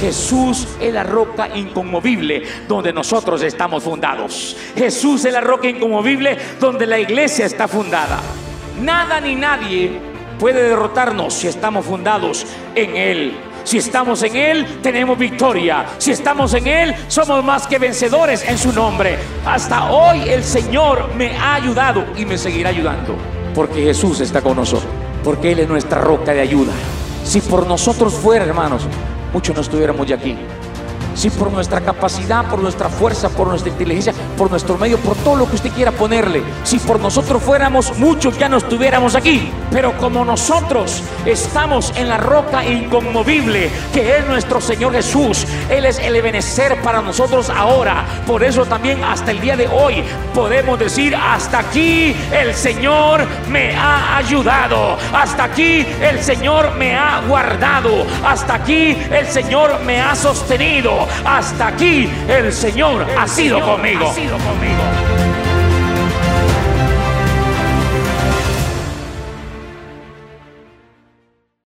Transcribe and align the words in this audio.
Jesús 0.00 0.68
es 0.80 0.92
la 0.92 1.02
roca 1.02 1.48
inconmovible 1.54 2.42
donde 2.66 2.92
nosotros 2.92 3.42
estamos 3.42 3.82
fundados. 3.82 4.56
Jesús 4.76 5.24
es 5.24 5.32
la 5.32 5.40
roca 5.40 5.68
inconmovible 5.68 6.36
donde 6.60 6.86
la 6.86 6.98
iglesia 6.98 7.46
está 7.46 7.66
fundada. 7.68 8.20
Nada 8.80 9.20
ni 9.20 9.34
nadie 9.34 10.00
puede 10.38 10.68
derrotarnos 10.68 11.34
si 11.34 11.48
estamos 11.48 11.84
fundados 11.84 12.46
en 12.74 12.96
Él. 12.96 13.36
Si 13.64 13.78
estamos 13.78 14.22
en 14.22 14.36
Él, 14.36 14.80
tenemos 14.82 15.18
victoria. 15.18 15.84
Si 15.98 16.12
estamos 16.12 16.54
en 16.54 16.66
Él, 16.66 16.94
somos 17.08 17.44
más 17.44 17.66
que 17.66 17.78
vencedores 17.78 18.48
en 18.48 18.56
su 18.56 18.72
nombre. 18.72 19.18
Hasta 19.44 19.90
hoy 19.90 20.28
el 20.28 20.42
Señor 20.42 21.14
me 21.16 21.36
ha 21.36 21.54
ayudado 21.54 22.06
y 22.16 22.24
me 22.24 22.38
seguirá 22.38 22.70
ayudando. 22.70 23.16
Porque 23.54 23.82
Jesús 23.82 24.20
está 24.20 24.40
con 24.40 24.56
nosotros. 24.56 24.90
Porque 25.22 25.52
Él 25.52 25.58
es 25.58 25.68
nuestra 25.68 26.00
roca 26.00 26.32
de 26.32 26.40
ayuda. 26.40 26.72
Si 27.24 27.40
por 27.40 27.66
nosotros 27.66 28.14
fuera, 28.14 28.44
hermanos, 28.46 28.86
muchos 29.32 29.54
no 29.54 29.62
estuviéramos 29.62 30.06
ya 30.06 30.16
aquí 30.16 30.36
si 31.18 31.30
por 31.30 31.52
nuestra 31.52 31.80
capacidad, 31.80 32.44
por 32.48 32.60
nuestra 32.60 32.88
fuerza, 32.88 33.28
por 33.28 33.48
nuestra 33.48 33.70
inteligencia, 33.70 34.14
por 34.36 34.48
nuestro 34.50 34.78
medio, 34.78 34.98
por 34.98 35.16
todo 35.16 35.34
lo 35.34 35.48
que 35.48 35.56
usted 35.56 35.72
quiera 35.72 35.90
ponerle, 35.90 36.44
si 36.62 36.78
por 36.78 37.00
nosotros 37.00 37.42
fuéramos 37.42 37.98
muchos 37.98 38.38
ya 38.38 38.48
no 38.48 38.58
estuviéramos 38.58 39.16
aquí. 39.16 39.50
Pero 39.72 39.96
como 39.98 40.24
nosotros 40.24 41.02
estamos 41.26 41.92
en 41.96 42.08
la 42.08 42.18
roca 42.18 42.64
inconmovible, 42.64 43.68
que 43.92 44.18
es 44.18 44.26
nuestro 44.26 44.60
Señor 44.60 44.92
Jesús, 44.92 45.44
Él 45.68 45.86
es 45.86 45.98
el 45.98 46.14
ebenecer 46.14 46.80
para 46.82 47.02
nosotros 47.02 47.50
ahora. 47.50 48.06
Por 48.24 48.44
eso 48.44 48.64
también 48.64 49.02
hasta 49.02 49.32
el 49.32 49.40
día 49.40 49.56
de 49.56 49.66
hoy 49.66 50.04
podemos 50.32 50.78
decir, 50.78 51.16
hasta 51.16 51.58
aquí 51.58 52.14
el 52.32 52.54
Señor 52.54 53.26
me 53.50 53.74
ha 53.74 54.18
ayudado, 54.18 54.96
hasta 55.12 55.44
aquí 55.44 55.84
el 56.00 56.22
Señor 56.22 56.76
me 56.76 56.94
ha 56.94 57.20
guardado, 57.26 58.06
hasta 58.24 58.54
aquí 58.54 58.96
el 59.10 59.26
Señor 59.26 59.80
me 59.80 60.00
ha 60.00 60.14
sostenido 60.14 61.07
hasta 61.24 61.68
aquí 61.68 62.10
el 62.28 62.52
Señor, 62.52 63.06
ha, 63.16 63.26
sido 63.26 63.60
conmigo. 63.60 64.08
ha 64.08 64.14
sido 64.14 64.36
conmigo. 64.38 65.07